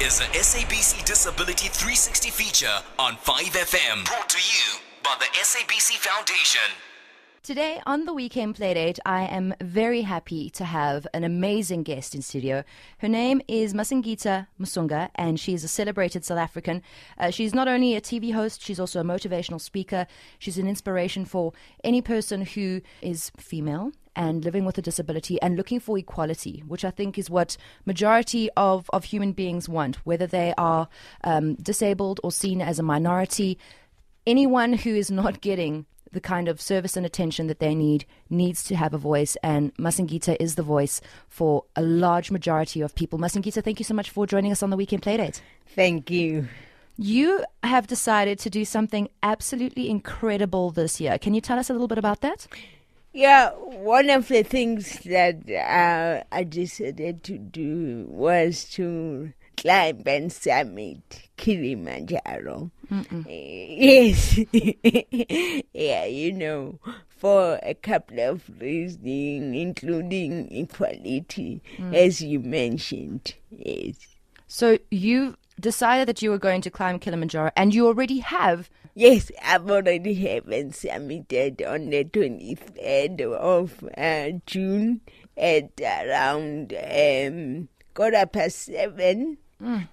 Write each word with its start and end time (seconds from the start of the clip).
is 0.00 0.20
a 0.20 0.24
SABC 0.24 1.06
Disability 1.06 1.68
360 1.68 2.28
feature 2.28 2.78
on 2.98 3.14
5FM. 3.14 4.04
Brought 4.04 4.28
to 4.28 4.36
you 4.36 4.78
by 5.02 5.16
the 5.18 5.24
SABC 5.38 5.96
Foundation. 5.96 6.60
Today 7.42 7.80
on 7.86 8.04
the 8.04 8.12
Weekend 8.12 8.56
Playdate, 8.56 8.98
I 9.06 9.22
am 9.22 9.54
very 9.62 10.02
happy 10.02 10.50
to 10.50 10.66
have 10.66 11.06
an 11.14 11.24
amazing 11.24 11.82
guest 11.82 12.14
in 12.14 12.20
studio. 12.20 12.62
Her 12.98 13.08
name 13.08 13.40
is 13.48 13.72
Masingita 13.72 14.48
Masunga, 14.60 15.08
and 15.14 15.40
she 15.40 15.54
is 15.54 15.64
a 15.64 15.68
celebrated 15.68 16.26
South 16.26 16.38
African. 16.38 16.82
Uh, 17.16 17.30
she's 17.30 17.54
not 17.54 17.66
only 17.66 17.94
a 17.94 18.00
TV 18.02 18.34
host, 18.34 18.60
she's 18.62 18.78
also 18.78 19.00
a 19.00 19.04
motivational 19.04 19.60
speaker. 19.60 20.06
She's 20.38 20.58
an 20.58 20.68
inspiration 20.68 21.24
for 21.24 21.54
any 21.82 22.02
person 22.02 22.44
who 22.44 22.82
is 23.00 23.30
female 23.38 23.92
and 24.16 24.44
living 24.44 24.64
with 24.64 24.78
a 24.78 24.82
disability 24.82 25.40
and 25.40 25.56
looking 25.56 25.78
for 25.78 25.96
equality, 25.96 26.64
which 26.66 26.84
I 26.84 26.90
think 26.90 27.18
is 27.18 27.30
what 27.30 27.56
majority 27.84 28.50
of, 28.56 28.90
of 28.92 29.04
human 29.04 29.32
beings 29.32 29.68
want, 29.68 29.96
whether 30.06 30.26
they 30.26 30.54
are 30.58 30.88
um, 31.22 31.54
disabled 31.56 32.18
or 32.24 32.32
seen 32.32 32.60
as 32.60 32.78
a 32.78 32.82
minority. 32.82 33.58
Anyone 34.26 34.72
who 34.72 34.94
is 34.94 35.10
not 35.10 35.40
getting 35.40 35.86
the 36.12 36.20
kind 36.20 36.48
of 36.48 36.60
service 36.60 36.96
and 36.96 37.04
attention 37.04 37.46
that 37.48 37.58
they 37.58 37.74
need 37.74 38.06
needs 38.30 38.64
to 38.64 38.74
have 38.74 38.94
a 38.94 38.98
voice, 38.98 39.36
and 39.42 39.74
Masingita 39.76 40.36
is 40.40 40.54
the 40.54 40.62
voice 40.62 41.00
for 41.28 41.64
a 41.76 41.82
large 41.82 42.30
majority 42.30 42.80
of 42.80 42.94
people. 42.94 43.18
Masingita, 43.18 43.62
thank 43.62 43.78
you 43.78 43.84
so 43.84 43.94
much 43.94 44.10
for 44.10 44.26
joining 44.26 44.50
us 44.50 44.62
on 44.62 44.70
the 44.70 44.76
Weekend 44.76 45.02
Playdate. 45.02 45.40
Thank 45.74 46.10
you. 46.10 46.48
You 46.96 47.44
have 47.62 47.86
decided 47.86 48.38
to 48.38 48.50
do 48.50 48.64
something 48.64 49.10
absolutely 49.22 49.90
incredible 49.90 50.70
this 50.70 50.98
year. 51.00 51.18
Can 51.18 51.34
you 51.34 51.42
tell 51.42 51.58
us 51.58 51.68
a 51.68 51.74
little 51.74 51.88
bit 51.88 51.98
about 51.98 52.22
that? 52.22 52.46
Yeah, 53.16 53.52
one 53.52 54.10
of 54.10 54.28
the 54.28 54.42
things 54.42 55.00
that 55.04 55.50
uh, 55.50 56.22
I 56.30 56.44
decided 56.44 57.24
to 57.24 57.38
do 57.38 58.04
was 58.10 58.64
to 58.72 59.32
climb 59.56 60.02
and 60.04 60.30
summit 60.30 61.30
Kilimanjaro. 61.38 62.70
Yes, 63.26 64.38
yeah, 65.72 66.04
you 66.04 66.32
know, 66.34 66.78
for 67.08 67.58
a 67.62 67.72
couple 67.72 68.20
of 68.20 68.42
reasons, 68.60 69.56
including 69.56 70.52
equality, 70.52 71.62
as 71.94 72.20
you 72.20 72.40
mentioned. 72.40 73.32
Yes. 73.50 73.96
So 74.46 74.76
you 74.90 75.36
decided 75.60 76.08
that 76.08 76.22
you 76.22 76.30
were 76.30 76.38
going 76.38 76.60
to 76.62 76.70
climb 76.70 76.98
Kilimanjaro, 76.98 77.50
and 77.56 77.74
you 77.74 77.86
already 77.86 78.18
have. 78.18 78.70
Yes, 78.94 79.30
I've 79.42 79.70
already 79.70 80.14
haven't 80.14 80.74
submitted 80.74 81.62
on 81.62 81.90
the 81.90 82.04
23rd 82.04 83.20
of 83.32 83.84
uh, 83.96 84.38
June 84.46 85.00
at 85.36 85.80
around 85.80 86.72
um, 86.74 87.68
quarter 87.94 88.26
past 88.26 88.58
seven. 88.58 89.38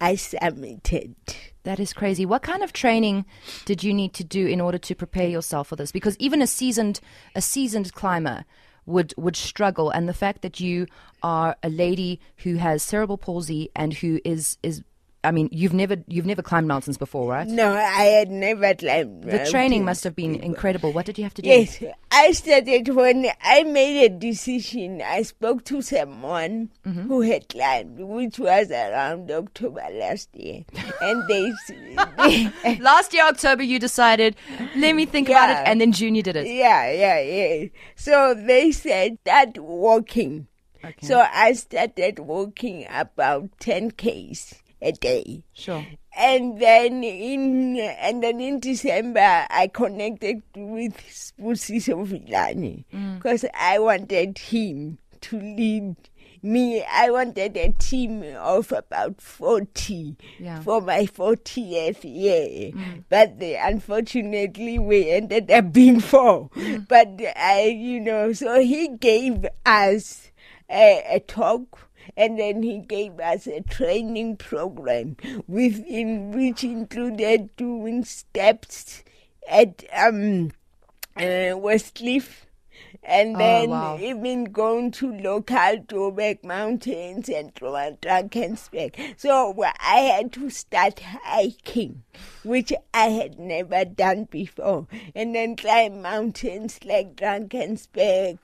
I 0.00 0.16
submitted. 0.16 1.16
That 1.64 1.80
is 1.80 1.92
crazy. 1.92 2.26
What 2.26 2.42
kind 2.42 2.62
of 2.62 2.72
training 2.72 3.24
did 3.64 3.82
you 3.82 3.92
need 3.94 4.12
to 4.14 4.24
do 4.24 4.46
in 4.46 4.60
order 4.60 4.78
to 4.78 4.94
prepare 4.94 5.28
yourself 5.28 5.68
for 5.68 5.76
this? 5.76 5.92
Because 5.92 6.16
even 6.18 6.42
a 6.42 6.46
seasoned 6.46 7.00
a 7.34 7.40
seasoned 7.40 7.92
climber 7.94 8.44
would 8.84 9.14
would 9.16 9.34
struggle, 9.34 9.90
and 9.90 10.08
the 10.08 10.14
fact 10.14 10.42
that 10.42 10.60
you 10.60 10.86
are 11.22 11.56
a 11.62 11.68
lady 11.68 12.20
who 12.38 12.56
has 12.56 12.82
cerebral 12.82 13.18
palsy 13.18 13.70
and 13.74 13.94
who 13.94 14.20
is 14.24 14.58
is 14.62 14.82
I 15.26 15.32
mean, 15.32 15.48
you've 15.50 15.74
never 15.74 15.96
you've 16.06 16.24
never 16.26 16.40
climbed 16.42 16.68
mountains 16.68 16.96
before, 16.96 17.28
right? 17.28 17.46
No, 17.48 17.72
I 17.74 18.04
had 18.18 18.30
never 18.30 18.74
climbed. 18.74 19.24
The 19.24 19.44
training 19.50 19.84
must 19.84 20.04
have 20.04 20.14
been 20.14 20.36
incredible. 20.36 20.92
What 20.92 21.06
did 21.06 21.18
you 21.18 21.24
have 21.24 21.34
to 21.34 21.42
do? 21.42 21.48
Yes, 21.48 21.82
I 22.12 22.30
started 22.32 22.88
when 22.88 23.26
I 23.42 23.64
made 23.64 24.04
a 24.04 24.08
decision. 24.08 25.02
I 25.02 25.22
spoke 25.22 25.64
to 25.66 25.82
someone 25.82 26.70
Mm-hmm. 26.86 27.08
who 27.08 27.20
had 27.22 27.48
climbed, 27.48 27.98
which 27.98 28.38
was 28.38 28.70
around 28.70 29.28
October 29.30 29.82
last 29.92 30.28
year, 30.36 30.62
and 31.02 31.26
they, 31.26 31.52
Last 32.80 33.12
year 33.12 33.24
October, 33.24 33.64
you 33.64 33.80
decided, 33.80 34.36
let 34.76 34.94
me 34.94 35.04
think 35.04 35.28
about 35.28 35.50
it, 35.50 35.56
and 35.68 35.80
then 35.80 35.90
June 35.90 36.14
you 36.14 36.22
did 36.22 36.36
it. 36.36 36.46
yeah, 36.46 36.88
yeah, 36.92 37.18
yeah. 37.20 37.66
So 37.96 38.34
they 38.34 38.70
said 38.70 39.18
start 39.22 39.58
walking. 39.58 40.46
So 41.02 41.26
I 41.32 41.54
started 41.54 42.20
walking 42.20 42.86
about 42.88 43.50
ten 43.58 43.90
k's 43.90 44.54
a 44.82 44.92
day. 44.92 45.42
Sure. 45.52 45.84
And 46.16 46.60
then 46.60 47.04
in 47.04 47.76
and 47.78 48.22
then 48.22 48.40
in 48.40 48.60
December, 48.60 49.46
I 49.50 49.68
connected 49.72 50.42
with 50.56 50.96
Sibusiso 51.08 52.06
Vilane 52.06 52.84
mm. 52.92 53.16
because 53.16 53.44
I 53.54 53.78
wanted 53.78 54.38
him 54.38 54.98
to 55.22 55.38
lead 55.38 55.96
me. 56.42 56.82
I 56.84 57.10
wanted 57.10 57.56
a 57.56 57.72
team 57.72 58.22
of 58.38 58.72
about 58.72 59.20
forty 59.20 60.16
Yeah. 60.38 60.60
for 60.60 60.80
my 60.80 61.04
fortieth 61.04 62.04
year, 62.04 62.72
mm. 62.72 63.04
but 63.10 63.38
they, 63.38 63.56
unfortunately 63.56 64.78
we 64.78 65.10
ended 65.10 65.50
up 65.50 65.72
being 65.72 66.00
four. 66.00 66.48
Mm. 66.50 66.88
But 66.88 67.20
I, 67.36 67.74
you 67.76 68.00
know, 68.00 68.32
so 68.32 68.60
he 68.60 68.88
gave 68.88 69.44
us 69.66 70.30
a, 70.70 71.02
a 71.16 71.20
talk 71.20 71.85
and 72.16 72.38
then 72.38 72.62
he 72.62 72.78
gave 72.78 73.18
us 73.20 73.46
a 73.46 73.60
training 73.62 74.36
program 74.36 75.16
within 75.46 76.32
which 76.32 76.64
included 76.64 77.54
doing 77.56 78.04
steps 78.04 79.04
at 79.48 79.84
um 79.94 80.50
uh, 81.16 81.54
Westcliff 81.56 82.45
and 83.02 83.36
Oh, 83.36 83.38
then 83.38 83.70
wow. 83.70 83.98
even 84.00 84.44
going 84.44 84.90
to 84.92 85.12
local 85.12 85.56
Joburg 85.56 86.42
mountains 86.44 87.28
and 87.28 87.54
Drakensberg. 87.54 88.94
So 89.18 89.54
I 89.80 89.96
had 90.00 90.32
to 90.34 90.50
start 90.50 91.00
hiking, 91.00 92.02
which 92.42 92.72
I 92.92 93.06
had 93.08 93.38
never 93.38 93.84
done 93.84 94.24
before, 94.24 94.86
and 95.14 95.34
then 95.34 95.56
climb 95.56 96.02
mountains 96.02 96.78
like 96.84 97.16
Drakensberg, 97.16 98.38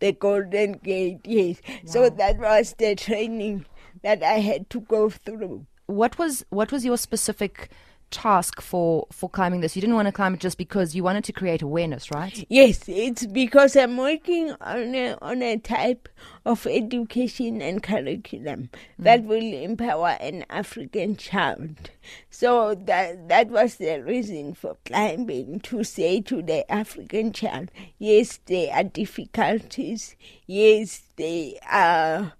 the 0.00 0.12
Golden 0.12 0.72
Gate. 0.72 1.20
Yes, 1.24 1.60
so 1.84 2.08
that 2.08 2.38
was 2.38 2.74
the 2.78 2.94
training 2.94 3.66
that 4.02 4.22
I 4.22 4.38
had 4.40 4.70
to 4.70 4.80
go 4.80 5.10
through. 5.10 5.66
What 5.86 6.18
was 6.18 6.44
what 6.50 6.72
was 6.72 6.84
your 6.84 6.96
specific 6.98 7.70
task 8.10 8.60
for 8.60 9.06
for 9.10 9.28
climbing 9.28 9.60
this? 9.60 9.76
You 9.76 9.80
didn't 9.80 9.96
want 9.96 10.06
to 10.06 10.12
climb 10.12 10.34
it 10.34 10.40
just 10.40 10.58
because 10.58 10.94
you 10.94 11.02
wanted 11.02 11.24
to 11.24 11.32
create 11.32 11.62
awareness, 11.62 12.10
right? 12.10 12.44
Yes, 12.48 12.88
it's 12.88 13.26
because 13.26 13.76
I'm 13.76 13.96
working 13.96 14.54
on 14.60 14.94
a, 14.94 15.16
on 15.20 15.42
a 15.42 15.58
type 15.58 16.08
of 16.44 16.66
education 16.66 17.60
and 17.60 17.82
curriculum 17.82 18.70
mm. 18.72 18.78
that 18.98 19.24
will 19.24 19.52
empower 19.52 20.16
an 20.20 20.44
African 20.50 21.16
child. 21.16 21.90
So 22.30 22.74
that 22.74 23.28
that 23.28 23.48
was 23.48 23.76
the 23.76 24.02
reason 24.02 24.54
for 24.54 24.76
climbing 24.84 25.60
to 25.60 25.84
say 25.84 26.20
to 26.22 26.42
the 26.42 26.70
African 26.70 27.32
child, 27.32 27.70
yes, 27.98 28.38
there 28.46 28.72
are 28.72 28.84
difficulties. 28.84 30.16
Yes, 30.46 31.02
there 31.16 31.52
are 31.68 32.32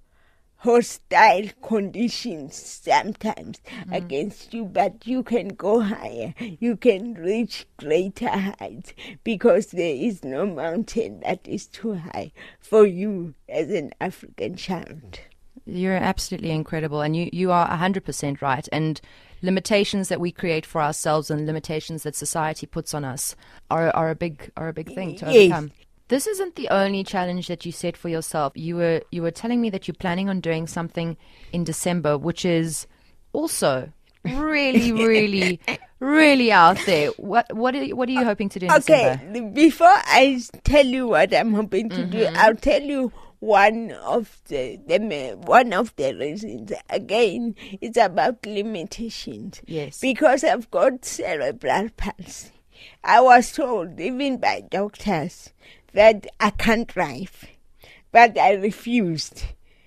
hostile 0.67 1.49
conditions 1.63 2.57
sometimes 2.57 3.61
mm-hmm. 3.61 3.93
against 3.93 4.53
you, 4.53 4.65
but 4.65 5.07
you 5.07 5.23
can 5.23 5.49
go 5.49 5.81
higher. 5.81 6.35
You 6.41 6.77
can 6.77 7.15
reach 7.15 7.67
greater 7.77 8.29
heights 8.29 8.93
because 9.23 9.69
there 9.69 9.95
is 9.95 10.25
no 10.25 10.45
mountain 10.45 11.21
that 11.21 11.47
is 11.47 11.69
too 11.69 11.95
high 11.95 12.33
for 12.59 12.85
you 12.85 13.35
as 13.49 13.71
an 13.71 13.93
African 14.01 14.57
child. 14.57 15.21
You're 15.67 15.95
absolutely 15.95 16.51
incredible, 16.51 17.01
and 17.01 17.17
you 17.17 17.31
you 17.33 17.53
are 17.53 17.67
hundred 17.67 18.05
percent 18.05 18.43
right. 18.43 18.69
And 18.73 19.01
limitations 19.43 20.09
that 20.09 20.21
we 20.21 20.33
create 20.33 20.67
for 20.67 20.83
ourselves 20.83 21.31
and 21.31 21.47
limitations 21.47 22.03
that 22.03 22.17
society 22.17 22.67
puts 22.67 22.93
on 22.93 23.05
us 23.05 23.37
are 23.71 23.91
are 23.91 24.11
a 24.11 24.15
big 24.15 24.51
are 24.57 24.69
a 24.69 24.73
big 24.73 24.93
thing 24.95 25.17
to 25.17 25.27
Yes. 25.27 25.53
overcome. 25.53 25.71
This 26.09 26.27
isn't 26.27 26.55
the 26.55 26.69
only 26.69 27.03
challenge 27.03 27.49
that 27.49 27.67
you 27.67 27.73
set 27.73 27.97
for 27.97 28.09
yourself. 28.09 28.53
You 28.55 28.77
were 28.77 29.03
you 29.11 29.23
were 29.23 29.31
telling 29.31 29.61
me 29.61 29.71
that 29.71 29.89
you're 29.89 29.95
planning 29.95 30.29
on 30.29 30.41
doing 30.41 30.67
something 30.67 31.17
in 31.53 31.65
December, 31.65 32.17
which 32.17 32.45
is 32.45 32.87
also 33.33 33.93
really, 34.25 34.93
really, 35.07 35.61
really 35.99 36.53
out 36.53 36.79
there. 36.87 37.09
What 37.17 37.53
what 37.55 37.75
are 37.75 37.83
you, 37.85 37.97
what 37.97 38.09
are 38.09 38.13
you 38.13 38.25
hoping 38.25 38.49
to 38.51 38.59
do 38.59 38.67
in 38.67 38.73
Okay, 38.73 39.19
December? 39.21 39.51
before 39.51 39.89
I 39.89 40.41
tell 40.65 40.87
you 40.87 41.09
what 41.09 41.35
I'm 41.35 41.55
hoping 41.55 41.89
to 41.91 42.05
do, 42.07 42.19
mm-hmm. 42.19 42.37
I'll 42.37 42.57
tell 42.57 42.83
you 42.83 43.13
one 43.41 43.93
of 43.93 44.41
the, 44.49 44.79
the 44.87 45.37
one 45.41 45.73
of 45.73 45.95
the 45.97 46.15
reasons. 46.15 46.73
Again, 46.89 47.55
it's 47.81 47.99
about 47.99 48.45
limitations. 48.47 49.61
Yes. 49.67 50.01
Because 50.01 50.45
I've 50.45 50.71
got 50.71 51.05
cerebral 51.05 51.89
palsy. 51.97 52.51
I 53.03 53.21
was 53.21 53.53
told, 53.53 53.99
even 54.01 54.39
by 54.39 54.63
doctors, 54.71 55.51
that 55.93 56.27
I 56.41 56.51
can't 56.51 56.87
drive, 56.87 57.45
but 58.13 58.39
I 58.39 58.55
refused. 58.55 59.45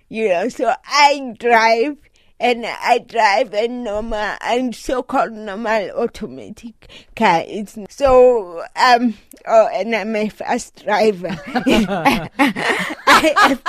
You 0.07 0.29
know, 0.29 0.49
so 0.49 0.73
I 0.85 1.35
drive 1.37 1.97
and 2.39 2.65
I 2.65 2.99
drive 2.99 3.53
a 3.53 3.67
normal 3.67 4.35
and 4.41 4.73
so-called 4.73 5.33
normal 5.33 5.91
automatic 5.91 6.89
car. 7.15 7.43
It's 7.45 7.77
so 7.89 8.63
um 8.75 9.15
oh, 9.45 9.67
and 9.73 9.95
I'm 9.95 10.15
a 10.15 10.29
fast 10.29 10.83
driver. 10.83 11.37
I 11.47 12.29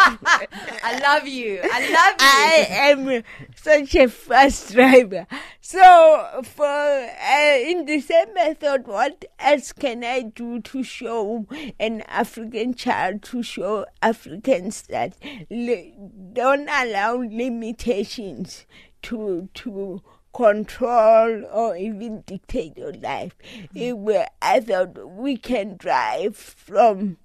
I 0.83 1.01
love 1.03 1.27
you. 1.27 1.61
I 1.63 1.81
love 1.91 2.15
you. 2.21 2.27
I 2.27 2.67
am 2.71 3.23
such 3.57 3.95
a 3.97 4.09
fast 4.09 4.73
driver. 4.73 5.27
So 5.63 6.41
for 6.43 6.65
uh, 6.67 7.57
in 7.59 7.85
December, 7.85 8.41
I 8.41 8.55
thought, 8.55 8.87
what 8.87 9.25
else 9.39 9.73
can 9.73 10.03
I 10.03 10.23
do 10.23 10.61
to 10.61 10.83
show 10.83 11.47
an 11.79 12.01
African 12.03 12.75
child 12.75 13.23
to 13.25 13.43
show 13.43 13.85
Africans 14.03 14.83
that 14.89 15.17
li- 15.51 15.95
don't 16.33 16.69
allow 16.69 17.17
limitations 17.17 18.65
to 19.03 19.49
to 19.55 20.03
control 20.33 21.45
or 21.53 21.77
even 21.77 22.23
dictate 22.27 22.77
your 22.79 22.93
life. 22.95 23.37
It 23.75 23.99
wa- 23.99 24.27
I 24.41 24.61
thought 24.61 24.97
we 25.17 25.37
can 25.37 25.77
drive 25.77 26.37
from 26.37 27.19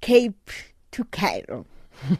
Cape 0.00 0.50
to 0.92 1.04
Cairo. 1.04 1.66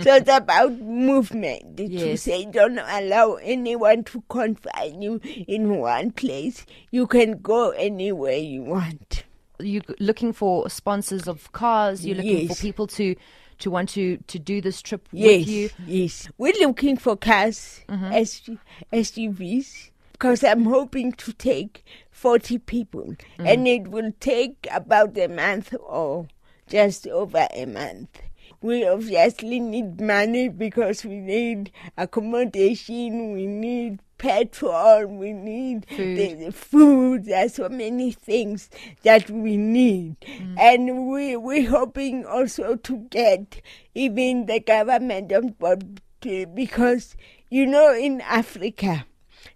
so 0.00 0.14
it's 0.14 0.30
about 0.30 0.72
movement. 0.72 1.76
To 1.76 1.84
Yes. 1.86 2.22
say 2.22 2.44
don't 2.46 2.78
allow 2.78 3.34
anyone 3.34 4.04
to 4.04 4.22
confine 4.28 5.02
you 5.02 5.20
in 5.46 5.78
one 5.78 6.10
place. 6.12 6.66
You 6.90 7.06
can 7.06 7.38
go 7.38 7.70
anywhere 7.70 8.36
you 8.36 8.62
want. 8.62 9.24
You're 9.60 9.82
looking 10.00 10.32
for 10.32 10.68
sponsors 10.68 11.26
of 11.28 11.50
cars. 11.52 12.04
You're 12.04 12.16
looking 12.16 12.46
Yes. 12.48 12.56
for 12.56 12.62
people 12.62 12.86
to 12.88 13.14
to 13.58 13.70
want 13.70 13.88
to 13.90 14.18
to 14.26 14.38
do 14.38 14.60
this 14.60 14.82
trip 14.82 15.08
Yes, 15.12 15.38
with 15.40 15.48
you. 15.48 15.70
yes. 15.86 16.28
We're 16.36 16.52
looking 16.60 16.96
for 16.98 17.16
cars, 17.16 17.80
mm-hmm. 17.88 18.12
SU 18.12 18.58
SUVs, 18.92 19.90
because 20.12 20.44
I'm 20.44 20.64
hoping 20.66 21.12
to 21.12 21.32
take 21.32 21.82
40 22.10 22.58
people, 22.58 23.14
mm. 23.38 23.46
and 23.52 23.66
it 23.66 23.88
will 23.88 24.12
take 24.20 24.66
about 24.70 25.16
a 25.16 25.28
month 25.28 25.74
or 25.80 26.26
just 26.68 27.06
over 27.06 27.46
a 27.54 27.64
month. 27.64 28.20
We 28.60 28.86
obviously 28.86 29.60
need 29.60 30.00
money 30.00 30.48
because 30.48 31.04
we 31.04 31.20
need 31.20 31.70
accommodation, 31.96 33.32
we 33.32 33.46
need 33.46 34.00
petrol, 34.18 35.06
we 35.06 35.32
need 35.32 35.86
Food. 35.88 36.16
The, 36.16 36.34
the 36.46 36.52
food. 36.52 37.24
There's 37.26 37.54
so 37.54 37.68
many 37.68 38.12
things 38.12 38.70
that 39.02 39.30
we 39.30 39.56
need, 39.56 40.16
mm. 40.20 40.58
and 40.58 41.08
we 41.08 41.36
we're 41.36 41.68
hoping 41.68 42.24
also 42.24 42.76
to 42.76 42.96
get 43.10 43.60
even 43.94 44.46
the 44.46 44.60
government 44.60 45.32
on 45.32 45.48
board 45.50 46.00
eh, 46.24 46.44
because 46.46 47.16
you 47.50 47.66
know 47.66 47.94
in 47.94 48.20
Africa. 48.22 49.06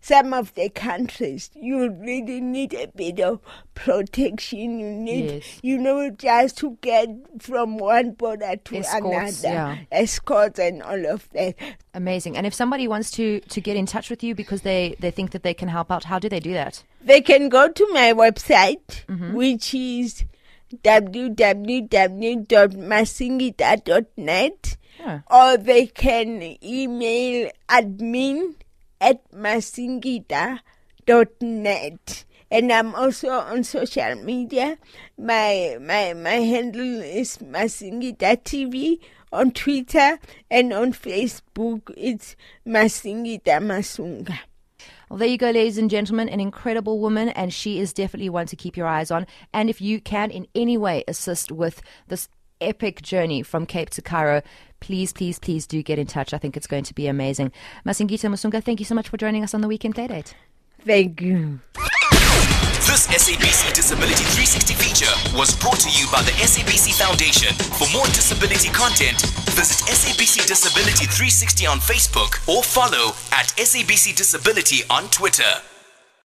Some 0.03 0.33
of 0.33 0.55
the 0.55 0.71
countries, 0.71 1.51
you 1.55 1.91
really 1.91 2.41
need 2.41 2.73
a 2.73 2.87
bit 2.89 3.21
of 3.21 3.39
protection. 3.75 4.79
You 4.81 4.91
need, 4.93 5.31
Yes. 5.31 5.59
you 5.63 5.77
know, 5.79 6.09
just 6.11 6.57
to 6.59 6.79
get 6.81 7.09
from 7.39 7.77
one 7.77 8.13
border 8.13 8.57
to 8.57 8.77
Escorts, 8.77 9.45
another, 9.45 9.55
yeah. 9.55 9.77
escorts 9.93 10.59
and 10.59 10.83
all 10.83 11.05
of 11.07 11.29
that. 11.35 11.55
Amazing. 11.93 12.37
And 12.39 12.47
if 12.47 12.55
somebody 12.55 12.89
wants 12.89 13.11
to 13.13 13.41
to 13.41 13.61
get 13.61 13.77
in 13.77 13.85
touch 13.87 14.09
with 14.09 14.23
you 14.25 14.35
because 14.35 14.63
they 14.63 14.97
they 15.01 15.11
think 15.11 15.33
that 15.33 15.43
they 15.43 15.55
can 15.55 15.69
help 15.69 15.91
out, 15.91 16.05
how 16.05 16.19
do 16.19 16.29
they 16.31 16.41
do 16.41 16.53
that? 16.55 16.83
They 17.03 17.21
can 17.21 17.49
go 17.51 17.69
to 17.69 17.89
my 17.93 18.13
website, 18.15 19.05
mm-hmm. 19.07 19.35
which 19.35 19.75
is 19.75 20.25
www.masingita.net, 23.51 24.77
Yeah. 24.99 25.21
or 25.31 25.57
they 25.57 25.87
can 25.87 26.57
email 26.63 27.51
admin 27.69 28.55
at 29.01 29.31
masingita.net. 29.33 32.25
And 32.53 32.73
I'm 32.73 32.97
also 32.97 33.31
on 33.31 33.63
social 33.63 34.17
media. 34.17 34.77
My 35.17 35.79
my 35.81 36.15
my 36.15 36.43
handle 36.43 37.01
is 37.01 37.39
Masingita 37.39 38.43
TV 38.43 38.99
on 39.33 39.53
Twitter 39.53 40.19
and 40.51 40.73
on 40.73 40.93
Facebook. 40.93 41.93
It's 41.97 42.37
Masingita 42.67 43.63
Masunga. 43.63 44.39
Well, 45.09 45.19
there 45.19 45.29
you 45.29 45.39
go, 45.39 45.51
ladies 45.51 45.79
and 45.79 45.91
gentlemen. 45.91 46.29
An 46.29 46.41
incredible 46.41 46.99
woman, 46.99 47.29
and 47.31 47.53
she 47.53 47.79
is 47.79 47.93
definitely 47.93 48.31
one 48.31 48.47
to 48.47 48.57
keep 48.57 48.77
your 48.77 48.87
eyes 48.87 49.11
on. 49.11 49.27
And 49.53 49.71
if 49.71 49.81
you 49.81 50.01
can 50.01 50.31
in 50.31 50.47
any 50.55 50.77
way 50.77 51.05
assist 51.07 51.53
with 51.53 51.83
this 52.09 52.29
epic 52.61 53.03
journey 53.03 53.43
from 53.43 53.67
Cape 53.67 53.91
to 53.91 54.03
Cairo, 54.03 54.43
please, 54.81 55.13
please, 55.13 55.39
please 55.39 55.67
do 55.67 55.83
get 55.83 55.99
in 55.99 56.07
touch. 56.07 56.35
I 56.35 56.39
think 56.39 56.57
it's 56.57 56.67
going 56.67 56.85
to 56.85 56.95
be 56.95 57.07
amazing. 57.07 57.53
Masingita 57.87 58.29
Masunga, 58.31 58.63
thank 58.63 58.81
you 58.81 58.87
so 58.87 58.95
much 58.95 59.09
for 59.09 59.17
joining 59.17 59.43
us 59.45 59.55
on 59.55 59.61
the 59.61 59.69
Weekend 59.69 59.95
Playdate. 59.95 60.35
Thank 60.85 61.21
you. 61.21 61.61
This 62.91 63.07
SABC 63.07 63.73
Disability 63.73 64.25
360 64.25 64.75
feature 64.75 65.39
was 65.39 65.55
brought 65.57 65.79
to 65.81 65.91
you 65.91 66.11
by 66.11 66.23
the 66.23 66.33
SABC 66.33 66.99
Foundation. 66.99 67.55
For 67.79 67.87
more 67.97 68.07
disability 68.07 68.69
content, 68.71 69.21
visit 69.55 69.87
SABC 69.87 70.49
Disability 70.49 71.07
360 71.07 71.67
on 71.67 71.79
Facebook 71.79 72.41
or 72.49 72.65
follow 72.65 73.15
at 73.31 73.55
SABC 73.57 74.17
Disability 74.17 74.83
on 74.91 75.05
Twitter. 75.11 75.70